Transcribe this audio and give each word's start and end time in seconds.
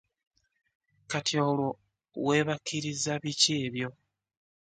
Kati 1.11 1.35
olwo 1.47 1.67
weebakiriza 2.25 3.13
biki 3.23 3.51
ebyo? 3.65 3.89